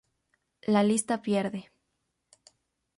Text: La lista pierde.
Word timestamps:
La 0.63 0.81
lista 0.83 1.21
pierde. 1.21 1.69